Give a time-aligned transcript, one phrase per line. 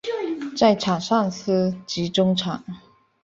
[0.57, 2.63] 在场上司职中场。